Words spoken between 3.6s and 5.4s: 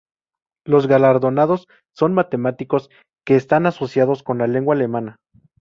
asociadas con la lengua alemana.